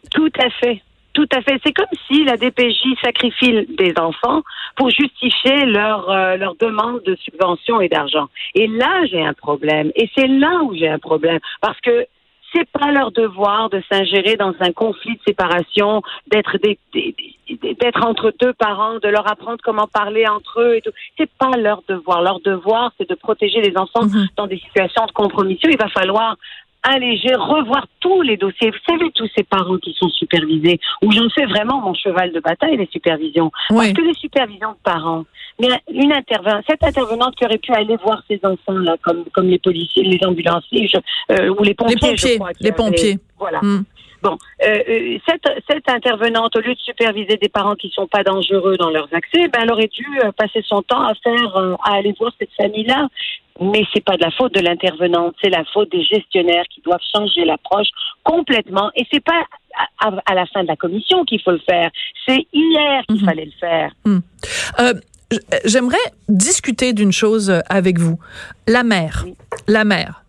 Tout 0.10 0.32
à 0.40 0.50
fait. 0.50 0.82
Tout 1.14 1.28
à 1.36 1.44
fait. 1.44 1.60
C'est 1.64 1.74
comme 1.74 1.86
si 2.08 2.24
la 2.24 2.38
DPJ 2.38 2.98
sacrifie 3.04 3.68
des 3.78 3.94
enfants 4.00 4.42
pour 4.78 4.90
justifier 4.90 5.66
leur, 5.68 6.10
euh, 6.10 6.38
leur 6.38 6.56
demande 6.56 7.04
de 7.04 7.16
subvention 7.18 7.82
et 7.82 7.88
d'argent. 7.88 8.30
Et 8.56 8.66
là, 8.66 9.06
j'ai 9.12 9.22
un 9.24 9.34
problème. 9.34 9.92
Et 9.96 10.10
c'est 10.18 10.28
là 10.28 10.64
où 10.64 10.74
j'ai 10.74 10.90
un 10.90 10.98
problème. 10.98 11.38
Parce 11.62 11.80
que 11.82 12.08
c'est 12.54 12.70
pas 12.70 12.92
leur 12.92 13.12
devoir 13.12 13.70
de 13.70 13.82
s'ingérer 13.90 14.36
dans 14.36 14.54
un 14.60 14.72
conflit 14.72 15.16
de 15.16 15.22
séparation, 15.28 16.02
d'être 16.28 16.58
d'être 16.62 18.06
entre 18.06 18.34
deux 18.40 18.54
parents, 18.54 19.00
de 19.00 19.08
leur 19.08 19.30
apprendre 19.30 19.58
comment 19.64 19.88
parler 19.88 20.28
entre 20.28 20.62
eux 20.62 20.76
et 20.76 20.82
tout. 20.82 20.92
C'est 21.18 21.30
pas 21.32 21.52
leur 21.58 21.82
devoir. 21.88 22.22
Leur 22.22 22.40
devoir, 22.40 22.92
c'est 22.98 23.10
de 23.10 23.16
protéger 23.16 23.62
les 23.62 23.78
enfants 23.78 24.06
mm-hmm. 24.06 24.28
dans 24.38 24.48
des 24.48 24.58
situations 24.60 25.06
de 25.06 25.12
compromission. 25.12 25.70
Il 25.70 25.78
va 25.78 25.90
falloir 25.90 26.38
alléger, 26.84 27.34
revoir 27.36 27.88
tous 28.00 28.22
les 28.22 28.38
dossiers. 28.38 28.72
Vous 28.72 28.94
savez, 28.94 29.12
tous 29.12 29.30
ces 29.36 29.44
parents 29.44 29.78
qui 29.78 29.94
sont 29.94 30.10
supervisés, 30.10 30.80
où 31.04 31.12
j'en 31.12 31.30
fais 31.30 31.46
vraiment 31.46 31.82
mon 31.82 31.94
cheval 31.94 32.32
de 32.32 32.40
bataille, 32.40 32.78
les 32.78 32.90
supervisions. 32.92 33.52
Parce 33.70 33.94
que 33.94 34.02
les 34.02 34.14
supervisions 34.14 34.72
de 34.72 34.84
parents, 34.84 35.26
mais 35.60 35.68
une 35.94 36.14
intervenante, 36.14 36.64
cette 36.68 36.84
intervenante 36.84 37.36
qui 37.36 37.46
aurait 37.46 37.58
pu 37.58 37.72
aller 37.74 37.98
voir 37.98 38.24
ses 38.28 38.40
enfants, 38.44 38.80
là, 38.80 38.96
comme, 39.02 39.26
comme 39.34 39.48
les 39.48 39.60
policiers, 39.60 40.04
les 40.04 40.26
ambulanciers, 40.26 40.90
euh, 41.32 41.54
ou 41.58 41.64
les 41.64 41.74
pompiers, 41.74 41.96
les 41.96 42.38
pompiers, 42.38 42.40
les 42.62 42.72
pompiers. 42.72 43.20
Voilà. 43.38 43.60
Hmm. 43.62 43.84
Bon, 44.22 44.38
euh, 44.64 44.84
euh, 44.88 45.18
cette, 45.28 45.48
cette 45.68 45.90
intervenante, 45.90 46.56
au 46.56 46.60
lieu 46.60 46.76
de 46.76 46.80
superviser 46.80 47.38
des 47.38 47.50
parents 47.50 47.76
qui 47.76 47.90
sont 47.90 48.06
pas 48.06 48.24
dangereux 48.24 48.78
dans 48.78 48.92
leurs 48.92 49.12
accès, 49.14 49.48
ben, 49.48 49.62
elle 49.64 49.72
aurait 49.72 49.88
dû 49.88 50.06
euh, 50.24 50.32
passer 50.32 50.62
son 50.64 50.84
temps 50.84 51.02
à 51.02 51.16
faire, 51.16 51.58
à 51.84 51.96
aller 51.96 52.14
voir 52.20 52.32
cette 52.40 52.54
famille-là. 52.56 53.08
Mais 53.62 53.84
c'est 53.94 54.04
pas 54.04 54.18
de 54.18 54.22
la 54.22 54.32
faute 54.32 54.54
de 54.54 54.60
l'intervenante, 54.60 55.36
c'est 55.42 55.50
la 55.50 55.64
faute 55.74 55.92
des 55.92 56.04
gestionnaires 56.04 56.66
qui 56.74 56.82
doivent 56.82 57.02
changer 57.16 57.46
l'approche 57.46 57.88
complètement. 58.24 58.92
Et 58.96 59.06
c'est 59.12 59.24
pas 59.24 59.44
à, 60.00 60.34
la 60.34 60.46
fin 60.48 60.64
de 60.64 60.68
la 60.68 60.76
commission 60.76 61.24
qu'il 61.26 61.42
faut 61.42 61.52
le 61.52 61.60
faire. 61.60 61.92
C'est 62.28 62.46
hier 62.52 63.04
qu'il 63.08 63.22
mhm. 63.22 63.26
fallait 63.26 63.46
le 63.46 63.52
faire. 63.60 63.92
Mhm. 64.06 64.22
J'aimerais 65.64 65.98
discuter 66.28 66.92
d'une 66.94 67.12
chose 67.12 67.54
avec 67.70 68.00
vous. 68.00 68.20
La 68.68 68.84
mère, 68.84 69.26
la 69.68 69.86
mère 69.86 70.22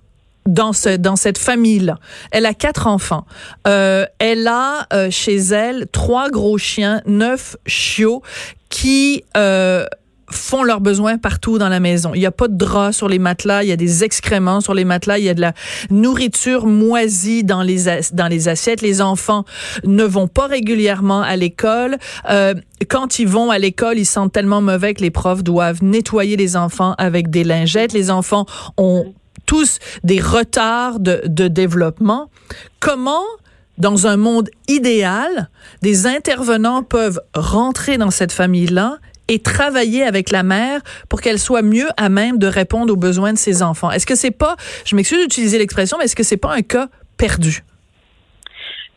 dans 0.46 0.72
ce 0.72 0.96
dans 0.96 1.16
cette 1.16 1.38
famille 1.38 1.80
là. 1.80 1.98
Elle 2.30 2.46
a 2.46 2.54
quatre 2.54 2.86
enfants. 2.86 3.26
Euh, 3.66 4.06
elle 4.18 4.46
a 4.46 4.86
euh, 4.92 5.10
chez 5.10 5.36
elle 5.36 5.86
trois 5.92 6.30
gros 6.30 6.58
chiens, 6.58 7.00
neuf 7.06 7.56
chiots 7.66 8.22
qui 8.68 9.24
euh, 9.36 9.84
font 10.32 10.62
leurs 10.62 10.80
besoins 10.80 11.18
partout 11.18 11.58
dans 11.58 11.68
la 11.68 11.80
maison. 11.80 12.12
Il 12.14 12.20
n'y 12.20 12.26
a 12.26 12.32
pas 12.32 12.48
de 12.48 12.56
draps 12.56 12.96
sur 12.96 13.08
les 13.08 13.18
matelas, 13.18 13.62
il 13.62 13.68
y 13.68 13.72
a 13.72 13.76
des 13.76 14.04
excréments 14.04 14.60
sur 14.60 14.74
les 14.74 14.84
matelas, 14.84 15.18
il 15.18 15.24
y 15.24 15.28
a 15.28 15.34
de 15.34 15.40
la 15.40 15.52
nourriture 15.90 16.66
moisie 16.66 17.44
dans 17.44 17.62
les 17.62 17.84
dans 18.12 18.28
les 18.28 18.48
assiettes. 18.48 18.82
Les 18.82 19.00
enfants 19.00 19.44
ne 19.84 20.04
vont 20.04 20.28
pas 20.28 20.46
régulièrement 20.46 21.22
à 21.22 21.36
l'école. 21.36 21.98
Euh, 22.28 22.54
quand 22.88 23.18
ils 23.18 23.28
vont 23.28 23.50
à 23.50 23.58
l'école, 23.58 23.98
ils 23.98 24.06
sentent 24.06 24.32
tellement 24.32 24.60
mauvais 24.60 24.94
que 24.94 25.02
les 25.02 25.10
profs 25.10 25.44
doivent 25.44 25.82
nettoyer 25.82 26.36
les 26.36 26.56
enfants 26.56 26.94
avec 26.98 27.30
des 27.30 27.44
lingettes. 27.44 27.92
Les 27.92 28.10
enfants 28.10 28.46
ont 28.76 29.14
tous 29.46 29.78
des 30.04 30.20
retards 30.20 31.00
de, 31.00 31.22
de 31.26 31.48
développement. 31.48 32.30
Comment 32.80 33.22
dans 33.78 34.06
un 34.06 34.16
monde 34.16 34.50
idéal, 34.68 35.50
des 35.80 36.06
intervenants 36.06 36.82
peuvent 36.82 37.20
rentrer 37.34 37.98
dans 37.98 38.10
cette 38.10 38.32
famille-là 38.32 38.98
et 39.32 39.38
travailler 39.38 40.04
avec 40.04 40.30
la 40.30 40.42
mère 40.42 40.80
pour 41.08 41.22
qu'elle 41.22 41.38
soit 41.38 41.62
mieux 41.62 41.88
à 41.96 42.10
même 42.10 42.38
de 42.38 42.46
répondre 42.46 42.92
aux 42.92 42.96
besoins 42.96 43.32
de 43.32 43.38
ses 43.38 43.62
enfants. 43.62 43.90
Est-ce 43.90 44.06
que 44.06 44.14
c'est 44.14 44.36
pas, 44.36 44.56
je 44.84 44.94
m'excuse 44.94 45.22
d'utiliser 45.22 45.58
l'expression, 45.58 45.96
mais 45.96 46.04
est-ce 46.04 46.14
que 46.14 46.22
c'est 46.22 46.36
pas 46.36 46.52
un 46.52 46.60
cas 46.60 46.88
perdu? 47.16 47.64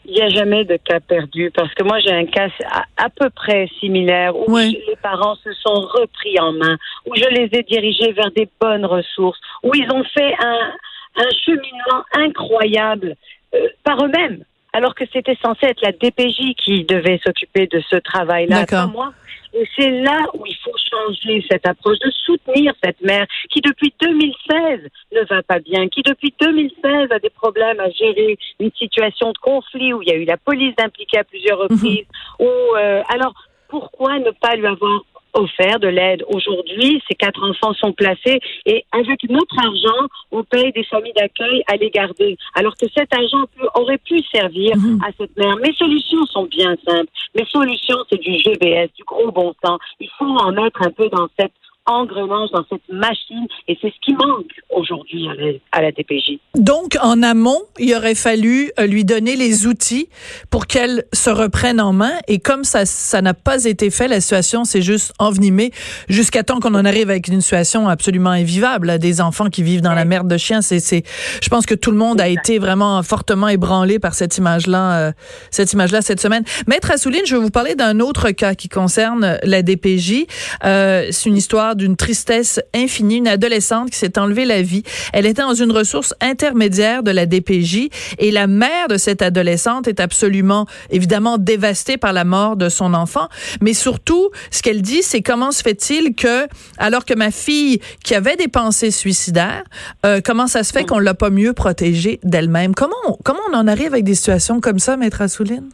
Il 0.04 0.14
n'y 0.14 0.22
a 0.22 0.30
jamais 0.30 0.66
de 0.66 0.78
cas 0.78 1.00
perdu 1.00 1.52
parce 1.56 1.74
que 1.74 1.84
moi 1.84 2.00
j'ai 2.00 2.12
un 2.12 2.26
cas 2.26 2.50
à, 2.98 3.10
peu 3.10 3.30
près 3.30 3.68
similaire 3.80 4.36
où 4.38 4.58
les 4.58 4.98
parents 5.02 5.36
se 5.36 5.52
sont 5.54 5.74
repris 5.74 6.38
en 6.40 6.52
main, 6.52 6.78
où 7.08 7.16
je 7.16 7.28
les 7.30 7.50
ai 7.58 7.64
dirigés 7.64 8.12
vers 8.12 8.30
des 8.32 8.50
bonnes 8.60 8.86
ressources, 8.86 9.40
où 9.64 9.74
ils 9.74 9.90
ont 9.90 10.04
fait 10.14 10.34
un, 10.44 10.72
un 11.16 11.30
cheminement 11.46 12.04
incroyable 12.14 13.16
euh, 13.56 13.68
par 13.84 14.04
eux-mêmes, 14.04 14.44
alors 14.76 14.94
que 14.94 15.06
c'était 15.14 15.38
censé 15.42 15.68
être 15.68 15.82
la 15.82 15.94
DPJ 15.94 16.54
qui 16.58 16.84
devait 16.84 17.22
s'occuper 17.26 17.66
de 17.68 17.82
ce 17.90 17.96
travail-là, 17.96 18.66
pas 18.66 18.88
moi. 18.88 19.14
Et 19.54 19.66
c'est 19.80 19.90
là 19.90 20.26
où 20.34 20.46
il 20.46 20.56
faut 20.58 20.76
changer 20.92 21.46
cette 21.50 21.66
approche 21.66 21.98
de 22.00 22.12
soutenir 22.12 22.74
cette 22.84 23.00
mère 23.00 23.26
qui 23.50 23.62
depuis 23.62 23.94
2016 24.02 24.82
ne 25.14 25.22
va 25.30 25.44
pas 25.44 25.60
bien, 25.60 25.88
qui 25.88 26.02
depuis 26.02 26.34
2016 26.42 27.10
a 27.10 27.20
des 27.20 27.30
problèmes 27.30 27.80
à 27.80 27.90
gérer 27.90 28.38
une 28.60 28.72
situation 28.78 29.32
de 29.32 29.38
conflit 29.38 29.94
où 29.94 30.02
il 30.02 30.10
y 30.10 30.12
a 30.12 30.18
eu 30.18 30.26
la 30.26 30.36
police 30.36 30.76
impliquée 30.78 31.20
à 31.20 31.24
plusieurs 31.24 31.58
mhm. 31.58 31.68
reprises. 31.70 32.08
Où, 32.40 32.50
euh, 32.76 33.02
alors 33.08 33.34
pourquoi 33.70 34.20
ne 34.20 34.32
pas 34.32 34.58
lui 34.58 34.68
avoir 34.68 35.06
offert 35.36 35.80
de 35.80 35.88
l'aide. 35.88 36.24
Aujourd'hui, 36.28 37.02
ces 37.08 37.16
quatre 37.16 37.44
enfants 37.44 37.74
sont 37.74 37.94
placés 37.94 38.40
et 38.66 38.86
avec 38.92 39.24
notre 39.30 39.58
argent, 39.60 40.08
on 40.32 40.44
paye 40.44 40.72
des 40.72 40.84
familles 40.86 41.14
d'accueil 41.14 41.64
à 41.68 41.76
les 41.76 41.90
garder. 41.90 42.38
Alors 42.56 42.76
que 42.76 42.86
cet 42.96 43.14
argent 43.14 43.46
aurait 43.76 44.00
pu 44.00 44.22
servir 44.34 44.76
mhm. 44.78 45.00
à 45.06 45.12
cette 45.18 45.36
mère. 45.38 45.56
Mes 45.58 45.74
solutions 45.74 46.26
sont 46.26 46.46
bien 46.46 46.76
simples. 46.88 47.12
Mes 47.36 47.46
solutions, 47.46 47.98
c'est 48.10 48.20
du 48.20 48.34
GBS, 48.38 48.90
du 48.96 49.04
gros 49.04 49.32
bon 49.32 49.54
sens. 49.64 49.80
Il 50.00 50.10
faut 50.18 50.26
en 50.26 50.52
mettre 50.52 50.82
un 50.82 50.92
peu 50.92 51.10
dans 51.10 51.28
cette 51.38 51.52
engrenage 51.86 52.50
dans 52.52 52.66
cette 52.70 52.88
machine 52.90 53.48
et 53.68 53.78
c'est 53.82 53.90
ce 53.90 54.00
qui 54.04 54.14
manque 54.14 54.52
aujourd'hui 54.70 55.28
à, 55.72 55.82
la 55.82 55.92
DPJ. 55.92 56.40
Donc, 56.56 56.98
en 57.02 57.22
amont, 57.22 57.62
il 57.80 57.94
aurait 57.94 58.16
fallu 58.16 58.72
euh, 58.80 58.88
lui 58.88 59.06
donner 59.06 59.36
les 59.36 59.68
outils 59.68 60.10
pour 60.50 60.68
qu'elle 60.68 61.06
se 61.14 61.30
reprenne 61.30 61.80
en 61.80 61.94
main 61.94 62.14
et 62.28 62.40
comme 62.40 62.64
ça 62.64 62.86
ça 62.86 63.22
n'a 63.22 63.34
pas 63.34 63.66
été 63.66 63.90
fait, 63.90 64.08
la 64.08 64.22
situation 64.22 64.64
s'est 64.64 64.82
juste 64.82 65.14
envenimée 65.20 65.72
jusqu'à 66.10 66.44
temps 66.44 66.60
qu'on 66.60 66.76
en 66.76 66.86
arrive 66.86 67.10
avec 67.10 67.28
une 67.28 67.42
situation 67.42 67.88
absolument 67.88 68.32
invivable, 68.32 68.98
des 69.00 69.22
enfants 69.22 69.50
qui 69.50 69.64
vivent 69.64 69.82
dans 69.82 69.94
la 69.94 70.06
merde 70.06 70.28
de 70.28 70.38
chiens. 70.38 70.62
C'est, 70.62 70.80
c'est, 70.80 71.04
je 71.42 71.50
pense 71.50 71.66
que 71.66 71.76
tout 71.76 71.92
le 71.92 71.98
monde 71.98 72.20
a 72.20 72.28
été 72.28 72.60
vraiment 72.60 73.02
fortement 73.04 73.48
ébranlé 73.48 74.00
par 74.00 74.16
cette 74.16 74.38
image-là, 74.38 75.00
euh, 75.00 75.12
cette 75.52 75.72
image-là 75.74 76.02
cette 76.02 76.22
semaine. 76.22 76.44
Maître 76.68 76.92
Assouline, 76.92 77.22
je 77.26 77.36
vais 77.36 77.42
vous 77.42 77.52
parler 77.52 77.76
d'un 77.76 78.00
autre 78.00 78.32
cas 78.32 78.56
qui 78.56 78.70
concerne 78.70 79.38
la 79.44 79.62
DPJ. 79.62 80.26
Euh, 80.64 81.08
c'est 81.12 81.30
une 81.30 81.38
histoire 81.38 81.75
d'une 81.76 81.96
tristesse 81.96 82.60
infinie, 82.74 83.18
une 83.18 83.28
adolescente 83.28 83.90
qui 83.90 83.98
s'est 83.98 84.18
enlevée 84.18 84.46
la 84.46 84.62
vie. 84.62 84.84
Elle 85.14 85.26
était 85.26 85.42
dans 85.42 85.54
une 85.54 85.72
ressource 85.72 86.14
intermédiaire 86.22 87.04
de 87.04 87.12
la 87.12 87.26
DPJ 87.26 87.90
et 88.20 88.32
la 88.32 88.48
mère 88.48 88.88
de 88.90 88.98
cette 88.98 89.22
adolescente 89.22 89.88
est 89.88 90.00
absolument, 90.00 90.66
évidemment, 90.90 91.38
dévastée 91.38 91.98
par 91.98 92.14
la 92.14 92.24
mort 92.24 92.56
de 92.56 92.70
son 92.70 92.94
enfant. 92.94 93.28
Mais 93.62 93.74
surtout, 93.74 94.30
ce 94.52 94.62
qu'elle 94.62 94.82
dit, 94.82 95.04
c'est 95.04 95.22
comment 95.22 95.52
se 95.52 95.62
fait-il 95.62 96.16
que, 96.16 96.48
alors 96.78 97.06
que 97.06 97.14
ma 97.14 97.32
fille, 97.32 97.80
qui 98.04 98.16
avait 98.16 98.36
des 98.36 98.48
pensées 98.48 98.92
suicidaires, 98.92 99.64
euh, 100.06 100.22
comment 100.24 100.48
ça 100.48 100.64
se 100.64 100.72
fait 100.72 100.86
qu'on 100.86 101.00
l'a 101.00 101.14
pas 101.14 101.30
mieux 101.30 101.54
protégée 101.54 102.20
d'elle-même? 102.24 102.76
Comment, 102.76 103.20
comment 103.24 103.40
on 103.52 103.56
en 103.56 103.68
arrive 103.68 103.88
avec 103.88 104.04
des 104.04 104.16
situations 104.16 104.60
comme 104.60 104.80
ça, 104.80 104.98
Maître 104.98 105.22
Assouline? 105.22 105.70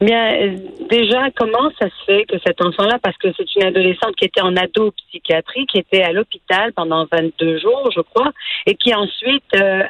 Bien, 0.00 0.54
déjà, 0.88 1.30
comment 1.34 1.70
ça 1.80 1.88
se 1.88 2.04
fait 2.06 2.24
que 2.26 2.38
cet 2.46 2.64
enfant-là, 2.64 2.98
parce 3.02 3.16
que 3.16 3.28
c'est 3.36 3.56
une 3.56 3.64
adolescente 3.64 4.14
qui 4.14 4.26
était 4.26 4.40
en 4.40 4.56
ado 4.56 4.92
psychiatrie, 4.92 5.66
qui 5.66 5.78
était 5.78 6.02
à 6.02 6.12
l'hôpital 6.12 6.72
pendant 6.72 7.04
22 7.10 7.58
jours, 7.58 7.90
je 7.94 8.00
crois, 8.02 8.30
et 8.66 8.76
qui 8.76 8.94
ensuite, 8.94 9.42
euh, 9.56 9.82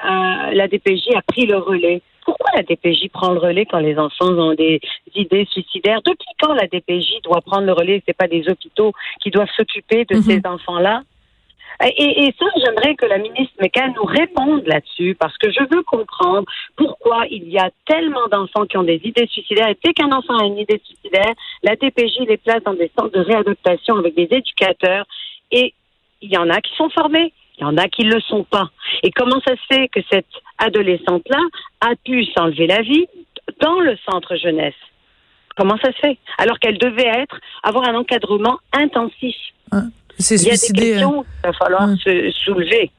la 0.53 0.67
DPJ 0.67 1.15
a 1.15 1.21
pris 1.21 1.45
le 1.45 1.59
relais. 1.59 2.01
Pourquoi 2.25 2.51
la 2.55 2.63
DPJ 2.63 3.09
prend 3.13 3.33
le 3.33 3.39
relais 3.39 3.67
quand 3.67 3.81
les 3.81 3.99
enfants 3.99 4.33
ont 4.33 4.55
des 4.55 4.81
idées 5.15 5.47
suicidaires? 5.51 6.01
Depuis 6.05 6.29
quand 6.41 6.55
la 6.55 6.67
DPJ 6.67 7.21
doit 7.23 7.43
prendre 7.43 7.67
le 7.67 7.73
relais? 7.73 8.03
C'est 8.07 8.17
pas 8.17 8.29
des 8.29 8.49
hôpitaux 8.49 8.93
qui 9.23 9.31
doivent 9.31 9.49
s'occuper 9.57 10.07
de 10.07 10.17
mhm. 10.17 10.23
ces 10.23 10.41
enfants-là? 10.45 11.03
Et, 11.85 12.35
ça, 12.39 12.47
j'aimerais 12.57 12.97
que 12.97 13.07
la 13.07 13.19
ministre 13.19 13.55
Mécan 13.61 13.93
nous 13.95 14.05
réponde 14.05 14.67
là-dessus, 14.67 15.15
parce 15.19 15.37
que 15.39 15.51
je 15.51 15.61
veux 15.71 15.83
comprendre 15.85 16.45
pourquoi 16.77 17.25
il 17.31 17.49
y 17.49 17.59
a 17.59 17.71
tellement 17.87 18.27
d'enfants 18.31 18.67
qui 18.67 18.77
ont 18.77 18.83
des 18.83 19.01
idées 19.05 19.29
suicidaires. 19.29 19.69
Et 19.69 19.79
dès 19.85 19.93
qu'un 19.93 20.11
enfant 20.11 20.37
a 20.39 20.45
une 20.45 20.59
idée 20.59 20.81
suicidaire, 20.85 21.33
la 21.63 21.77
TPJ 21.77 22.27
les 22.27 22.37
place 22.37 22.63
dans 22.65 22.75
des 22.75 22.91
centres 22.99 23.17
de 23.17 23.21
réadaptation 23.21 23.97
avec 23.97 24.17
des 24.17 24.29
éducateurs. 24.29 25.07
Et 25.53 25.73
il 26.21 26.33
y 26.33 26.37
en 26.37 26.51
a 26.51 26.61
qui 26.61 26.75
sont 26.75 26.91
formés, 26.91 27.33
il 27.59 27.63
y 27.63 27.65
en 27.65 27.77
a 27.77 27.87
qui 27.89 28.05
ne 28.05 28.15
le 28.15 28.21
sont 28.23 28.43
pas. 28.43 28.71
Et 29.05 29.13
comment 29.13 29.41
ça 29.47 29.55
se 29.55 29.75
fait 29.75 29.89
que 29.89 30.01
cette 30.11 30.27
adolescente-là 30.59 31.41
a 31.81 31.95
pu 32.05 32.25
s'enlever 32.37 32.67
la 32.67 32.83
vie 32.83 33.07
dans 33.61 33.79
le 33.79 33.97
centre 34.09 34.35
jeunesse? 34.35 34.75
Comment 35.57 35.77
ça 35.79 35.93
se 35.93 35.99
fait? 35.99 36.19
Alors 36.39 36.59
qu'elle 36.59 36.79
devait 36.79 37.07
être, 37.07 37.39
avoir 37.63 37.89
un 37.89 37.95
encadrement 37.95 38.59
intensif. 38.73 39.37
Il 40.19 40.43
y 40.43 40.51
a 40.51 40.53
des 40.53 40.73
questions 40.73 41.23
qu'il 41.23 41.43
va 41.45 41.53
falloir 41.53 41.89
se 42.03 42.31
soulever. 42.45 42.91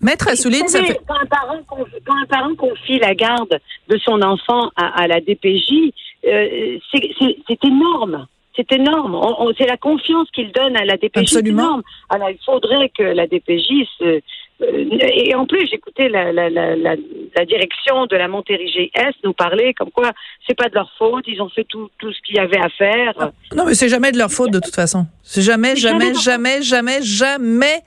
Maître 0.00 0.28
Assouline, 0.28 0.68
ça 0.68 0.82
fait... 0.82 1.00
quand, 1.06 1.14
un 1.14 1.26
parent, 1.26 1.58
quand 1.68 2.14
un 2.22 2.26
parent 2.26 2.54
confie 2.56 2.98
la 2.98 3.14
garde 3.14 3.58
de 3.88 3.98
son 3.98 4.20
enfant 4.22 4.70
à, 4.76 5.06
la 5.06 5.20
DPJ, 5.20 5.92
euh, 6.26 6.78
c'est 6.92 7.64
énorme. 7.64 8.26
C'est 8.54 8.72
énorme. 8.72 9.18
C'est 9.58 9.66
la 9.66 9.76
confiance 9.76 10.30
qu'il 10.30 10.52
donne 10.52 10.76
à 10.76 10.84
la 10.84 10.96
DPJ. 10.96 11.20
Absolument. 11.20 11.62
Énorme. 11.62 11.82
Alors, 12.10 12.30
il 12.30 12.38
faudrait 12.44 12.90
que 12.90 13.02
la 13.02 13.26
DPJ 13.26 13.86
se, 13.98 14.04
euh, 14.04 14.20
et 14.58 15.34
en 15.34 15.44
plus, 15.44 15.66
j'écoutais 15.70 16.08
la, 16.08 16.32
la, 16.32 16.48
la, 16.48 16.74
la, 16.76 17.44
direction 17.44 18.06
de 18.06 18.16
la 18.16 18.26
Montérégie 18.26 18.90
Est 18.94 19.12
nous 19.22 19.34
parler 19.34 19.74
comme 19.74 19.90
quoi 19.90 20.12
c'est 20.46 20.56
pas 20.56 20.70
de 20.70 20.74
leur 20.74 20.90
faute, 20.96 21.24
ils 21.26 21.42
ont 21.42 21.50
fait 21.50 21.64
tout, 21.64 21.90
tout 21.98 22.10
ce 22.10 22.18
qu'il 22.22 22.36
y 22.36 22.38
avait 22.38 22.58
à 22.58 22.70
faire. 22.70 23.32
Non, 23.54 23.66
mais 23.66 23.74
c'est 23.74 23.90
jamais 23.90 24.12
de 24.12 24.18
leur 24.18 24.30
faute 24.30 24.50
de 24.50 24.58
toute 24.58 24.74
façon. 24.74 25.06
C'est 25.22 25.42
jamais, 25.42 25.76
jamais, 25.76 26.14
jamais, 26.14 26.62
jamais, 26.62 27.02
jamais 27.02 27.82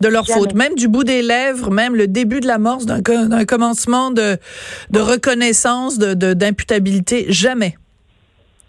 de 0.00 0.08
leur 0.08 0.26
faute. 0.26 0.54
Même 0.54 0.76
du 0.76 0.86
bout 0.86 1.02
des 1.02 1.22
lèvres, 1.22 1.70
même 1.70 1.96
le 1.96 2.06
début 2.06 2.38
de 2.38 2.46
l'amorce 2.46 2.86
d'un 2.86 3.44
commencement 3.44 4.12
de, 4.12 4.36
de 4.90 5.00
reconnaissance, 5.00 5.98
de 5.98 6.34
d'imputabilité, 6.34 7.26
jamais. 7.32 7.74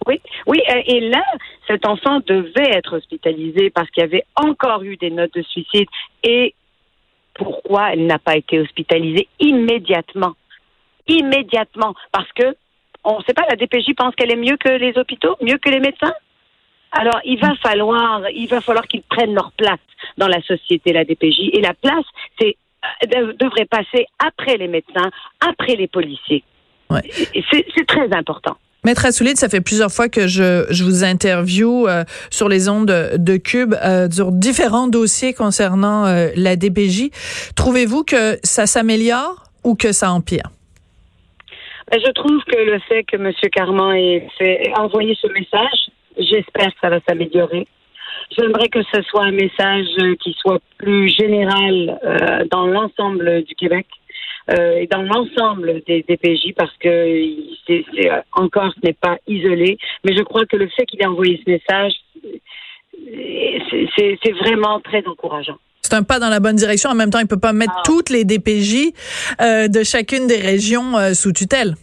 Oui, 0.07 0.19
oui, 0.47 0.59
et 0.87 0.99
là, 1.01 1.23
cet 1.67 1.85
enfant 1.87 2.19
devait 2.25 2.71
être 2.71 2.97
hospitalisé 2.97 3.69
parce 3.69 3.89
qu'il 3.91 4.01
y 4.01 4.05
avait 4.05 4.25
encore 4.35 4.83
eu 4.83 4.97
des 4.97 5.11
notes 5.11 5.33
de 5.33 5.43
suicide 5.43 5.87
et 6.23 6.55
pourquoi 7.33 7.93
elle 7.93 8.05
n'a 8.05 8.19
pas 8.19 8.35
été 8.35 8.59
hospitalisée 8.59 9.27
immédiatement. 9.39 10.33
Immédiatement. 11.07 11.93
Parce 12.11 12.31
que, 12.33 12.55
on 13.03 13.19
ne 13.19 13.23
sait 13.23 13.33
pas, 13.33 13.45
la 13.49 13.55
DPJ 13.55 13.93
pense 13.95 14.15
qu'elle 14.15 14.31
est 14.31 14.37
mieux 14.37 14.57
que 14.57 14.69
les 14.69 14.97
hôpitaux, 14.97 15.35
mieux 15.41 15.57
que 15.57 15.69
les 15.69 15.79
médecins. 15.79 16.13
Alors, 16.91 17.19
il 17.25 17.39
va 17.39 17.55
falloir, 17.55 18.29
il 18.29 18.47
va 18.47 18.61
falloir 18.61 18.87
qu'ils 18.87 19.01
prennent 19.01 19.33
leur 19.33 19.51
place 19.53 19.79
dans 20.17 20.27
la 20.27 20.41
société, 20.43 20.93
la 20.93 21.03
DPJ. 21.03 21.49
Et 21.53 21.61
la 21.61 21.73
place, 21.73 22.05
c'est, 22.39 22.55
euh, 23.15 23.33
devrait 23.33 23.65
passer 23.65 24.05
après 24.19 24.57
les 24.57 24.67
médecins, 24.67 25.09
après 25.39 25.75
les 25.75 25.87
policiers. 25.87 26.43
Ouais. 26.89 27.01
C'est 27.51 27.87
très 27.87 28.13
important. 28.13 28.57
Maître 28.85 29.05
Assoulide, 29.05 29.37
ça 29.37 29.47
fait 29.47 29.61
plusieurs 29.61 29.91
fois 29.91 30.09
que 30.09 30.27
je, 30.27 30.65
je 30.69 30.83
vous 30.83 31.05
interview 31.05 31.87
euh, 31.87 32.03
sur 32.29 32.49
les 32.49 32.67
ondes 32.67 32.85
de, 32.85 33.37
Cube 33.37 33.73
euh, 33.81 34.09
sur 34.11 34.33
différents 34.33 34.89
dossiers 34.89 35.33
concernant 35.33 36.05
euh, 36.05 36.27
la 36.35 36.57
DPJ. 36.57 37.09
Trouvez-vous 37.55 38.03
que 38.03 38.37
ça 38.43 38.65
s'améliore 38.65 39.45
ou 39.63 39.75
que 39.75 39.93
ça 39.93 40.11
empire? 40.11 40.49
Ben, 41.89 42.01
je 42.05 42.11
trouve 42.11 42.43
que 42.43 42.57
le 42.57 42.77
fait 42.79 43.05
que 43.05 43.15
M. 43.15 43.31
Carman 43.53 43.95
ait 43.95 44.27
fait, 44.37 44.73
envoyé 44.75 45.15
ce 45.21 45.27
message, 45.27 45.89
j'espère 46.17 46.67
que 46.67 46.79
ça 46.81 46.89
va 46.89 46.99
s'améliorer. 47.07 47.65
J'aimerais 48.37 48.67
que 48.67 48.83
ce 48.93 49.01
soit 49.03 49.23
un 49.23 49.31
message 49.31 49.85
qui 50.21 50.35
soit 50.41 50.59
plus 50.77 51.07
général 51.07 51.99
dans 52.51 52.65
l'ensemble 52.65 53.43
du 53.43 53.55
Québec 53.55 53.85
euh, 54.49 54.77
et 54.77 54.87
dans 54.87 55.01
l'ensemble 55.01 55.81
des 55.87 56.03
DPJ 56.07 56.53
parce 56.55 56.75
que 56.77 57.21
c'est, 57.67 57.85
encore 58.33 58.73
ce 58.73 58.87
n'est 58.87 58.93
pas 58.93 59.17
isolé. 59.27 59.77
Mais 60.03 60.15
je 60.15 60.23
crois 60.23 60.45
que 60.45 60.57
le 60.57 60.67
fait 60.69 60.85
qu'il 60.85 61.01
ait 61.01 61.05
envoyé 61.05 61.41
ce 61.45 61.49
message, 61.49 61.93
c'est 63.97 64.31
vraiment 64.31 64.79
très 64.81 65.05
encourageant 65.07 65.57
c'est 65.83 65.95
un 65.95 66.03
pas 66.03 66.19
dans 66.19 66.29
la 66.29 66.39
bonne 66.39 66.55
direction. 66.55 66.89
En 66.89 66.95
même 66.95 67.09
temps, 67.09 67.19
il 67.19 67.27
peut 67.27 67.39
pas 67.39 67.53
mettre 67.53 67.73
ah. 67.75 67.81
toutes 67.85 68.09
les 68.09 68.25
DPJ 68.25 68.93
euh, 69.41 69.67
de 69.67 69.83
chacune 69.83 70.27
des 70.27 70.39
régions 70.39 70.97
euh, 70.97 71.13
sous 71.13 71.33
tutelle. 71.33 71.75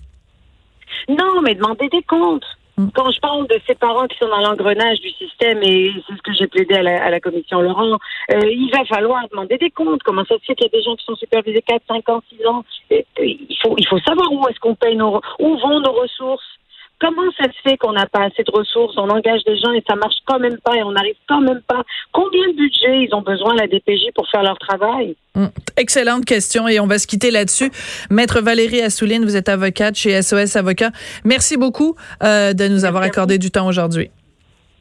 Non, 1.09 1.43
mais 1.43 1.55
demander 1.55 1.89
des 1.89 2.03
comptes. 2.03 2.45
Mm. 2.81 2.89
Quand 2.95 3.11
je 3.11 3.21
parle 3.21 3.47
de 3.47 3.61
ces 3.67 3.75
parents 3.75 4.07
qui 4.07 4.17
sont 4.19 4.29
dans 4.29 4.41
l'engrenage 4.41 5.01
du 5.01 5.11
système, 5.11 5.63
et 5.63 5.93
c'est 6.07 6.17
ce 6.17 6.23
que 6.23 6.33
j'ai 6.33 6.47
plaidé 6.47 6.75
à 6.75 7.11
la, 7.11 7.21
commission 7.21 7.61
Laurent, 7.61 7.99
euh, 8.33 8.41
il 8.45 8.71
va 8.73 8.85
falloir 8.87 9.29
demander 9.31 9.59
des 9.59 9.71
comptes. 9.71 10.03
Comment 10.03 10.25
ça 10.25 10.37
se 10.37 10.45
fait 10.47 10.55
qu'il 10.55 10.67
y 10.67 10.69
a 10.69 10.79
des 10.79 10.83
gens 10.83 10.97
qui 10.97 11.05
sont 11.05 11.17
supervisés 11.17 11.63
4, 11.67 11.83
5 11.87 12.09
ans, 12.09 12.23
6 12.31 12.47
ans 12.47 12.65
Il 12.91 13.59
faut, 13.63 13.75
il 13.77 13.87
faut 13.87 13.99
savoir 14.01 14.33
où 14.33 14.49
est-ce 14.49 14.59
qu'on 14.61 14.75
paye 14.75 14.97
nos, 14.97 15.21
où 15.39 15.57
vont 15.59 15.81
nos 15.81 15.93
ressources. 15.93 16.60
Comment 17.01 17.31
ça 17.39 17.45
se 17.45 17.69
fait 17.69 17.77
qu'on 17.79 17.93
n'a 17.93 18.07
pas 18.07 18.25
assez 18.25 18.43
de 18.43 18.51
ressources, 18.53 18.95
on 18.99 19.09
engage 19.09 19.43
des 19.45 19.57
gens 19.57 19.73
et 19.73 19.83
ça 19.89 19.97
marche 19.97 20.17
quand 20.27 20.39
même 20.39 20.59
pas 20.59 20.77
et 20.77 20.83
on 20.83 20.93
n'arrive 20.93 21.17
quand 21.29 21.41
même 21.41 21.63
pas 21.67 21.83
Combien 22.13 22.49
de 22.49 22.57
budget 22.57 23.05
ils 23.05 23.15
ont 23.15 23.23
besoin, 23.23 23.55
la 23.55 23.67
DPJ, 23.67 24.13
pour 24.15 24.29
faire 24.29 24.43
leur 24.43 24.59
travail? 24.59 25.17
Hum, 25.35 25.51
Excellente 25.77 26.25
question 26.25 26.69
et 26.69 26.79
on 26.79 26.87
va 26.87 26.99
se 26.99 27.07
quitter 27.07 27.31
là-dessus. 27.31 27.71
Maître 28.11 28.41
Valérie 28.41 28.83
Assouline, 28.83 29.25
vous 29.25 29.37
êtes 29.37 29.49
avocate 29.49 29.95
chez 29.97 30.21
SOS 30.21 30.57
Avocat. 30.57 30.91
Merci 31.25 31.57
beaucoup 31.57 31.95
euh, 32.23 32.53
de 32.53 32.69
nous 32.69 32.85
avoir 32.85 33.03
accordé 33.03 33.39
du 33.39 33.51
temps 33.51 33.67
aujourd'hui. 33.67 34.11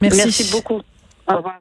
Merci. 0.02 0.18
Merci 0.24 0.52
beaucoup. 0.52 0.82
Au 1.28 1.38
revoir. 1.38 1.60